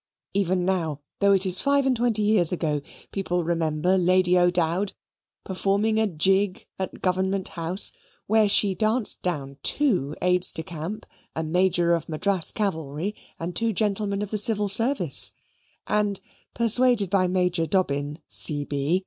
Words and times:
Even 0.33 0.65
now, 0.65 0.99
though 1.19 1.31
it 1.31 1.45
is 1.45 1.61
five 1.61 1.85
and 1.85 1.95
twenty 1.95 2.23
years 2.23 2.51
ago, 2.51 2.81
people 3.11 3.43
remember 3.43 3.99
Lady 3.99 4.35
O'Dowd 4.35 4.93
performing 5.43 5.99
a 5.99 6.07
jig 6.07 6.65
at 6.79 7.03
Government 7.03 7.49
House, 7.49 7.91
where 8.25 8.49
she 8.49 8.73
danced 8.73 9.21
down 9.21 9.57
two 9.61 10.15
Aides 10.19 10.51
de 10.53 10.63
Camp, 10.63 11.05
a 11.35 11.43
Major 11.43 11.93
of 11.93 12.09
Madras 12.09 12.51
cavalry, 12.51 13.13
and 13.39 13.55
two 13.55 13.71
gentlemen 13.73 14.23
of 14.23 14.31
the 14.31 14.39
Civil 14.39 14.67
Service; 14.67 15.33
and, 15.85 16.19
persuaded 16.55 17.11
by 17.11 17.27
Major 17.27 17.67
Dobbin, 17.67 18.17
C.B. 18.27 18.97